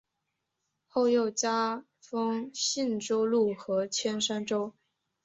[0.87, 4.73] 后又加封信州路和铅山州。